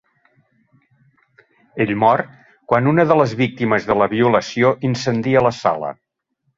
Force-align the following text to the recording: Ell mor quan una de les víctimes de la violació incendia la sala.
Ell 1.85 1.93
mor 2.05 2.23
quan 2.73 2.91
una 2.95 3.07
de 3.13 3.19
les 3.23 3.37
víctimes 3.45 3.89
de 3.93 4.01
la 4.03 4.11
violació 4.19 4.77
incendia 4.95 5.49
la 5.51 5.57
sala. 5.65 5.97